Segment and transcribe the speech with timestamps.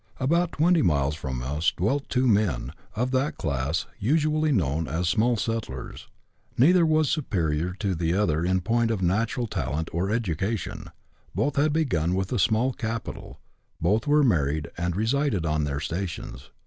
[0.19, 5.37] About twenty miles from us dwelt two men, of that class usually known as small
[5.37, 6.07] settlers.
[6.57, 10.85] Neither was superior to the other in point of natural talent or education.
[11.35, 13.39] Both had begun with a small capital,
[13.79, 16.49] both were married and resided on their stations.